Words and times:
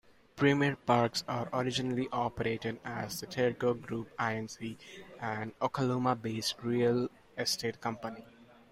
Premier 0.35 0.77
Parks 0.77 1.23
originally 1.53 2.09
operated 2.11 2.79
as 2.83 3.19
the 3.19 3.27
Tierco 3.27 3.79
Group, 3.79 4.09
Inc., 4.17 4.75
an 5.19 5.53
Oklahoma-based 5.61 6.55
real 6.63 7.07
estate 7.37 7.79
company. 7.79 8.25